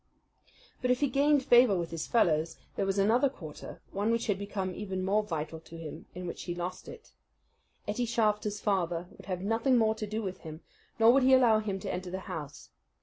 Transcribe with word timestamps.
But 0.81 0.89
if 0.89 0.99
he 1.01 1.07
gained 1.09 1.43
favour 1.45 1.77
with 1.77 1.91
his 1.91 2.07
fellows, 2.07 2.57
there 2.75 2.87
was 2.87 2.97
another 2.97 3.29
quarter, 3.29 3.83
one 3.91 4.09
which 4.09 4.25
had 4.25 4.39
become 4.39 4.73
even 4.73 5.05
more 5.05 5.21
vital 5.21 5.59
to 5.59 5.77
him, 5.77 6.07
in 6.15 6.25
which 6.25 6.45
he 6.45 6.55
lost 6.55 6.87
it. 6.87 7.11
Ettie 7.87 8.05
Shafter's 8.07 8.59
father 8.59 9.05
would 9.15 9.27
have 9.27 9.41
nothing 9.43 9.77
more 9.77 9.93
to 9.93 10.07
do 10.07 10.23
with 10.23 10.39
him, 10.39 10.61
nor 10.97 11.13
would 11.13 11.21
he 11.21 11.35
allow 11.35 11.59
him 11.59 11.79
to 11.81 11.93
enter 11.93 12.09
the 12.09 12.21
house. 12.21 12.71